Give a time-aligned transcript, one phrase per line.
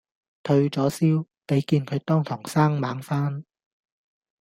[0.41, 3.43] 退左燒，你見佢當堂生猛返